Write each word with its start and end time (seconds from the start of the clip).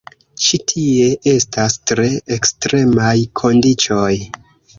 Ĉi 0.43 0.59
tie 0.71 1.03
estas 1.33 1.75
tre 1.91 2.07
ekstremaj 2.39 3.13
kondiĉoj. 3.43 4.13